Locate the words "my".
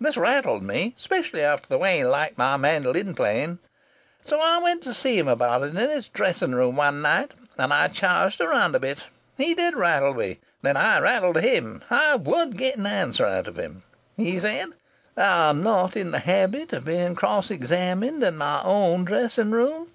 2.36-2.56, 18.36-18.60